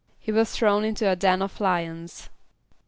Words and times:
=He 0.19 0.31
was 0.31 0.49
thrown 0.51 0.83
into 0.83 1.07
a 1.07 1.15
den 1.15 1.43
of 1.43 1.61
lions. 1.61 2.31